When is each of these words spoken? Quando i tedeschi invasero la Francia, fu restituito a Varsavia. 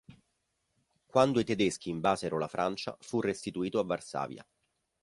Quando 1.05 1.39
i 1.39 1.43
tedeschi 1.45 1.91
invasero 1.91 2.39
la 2.39 2.47
Francia, 2.47 2.97
fu 3.01 3.21
restituito 3.21 3.77
a 3.77 3.83
Varsavia. 3.85 4.43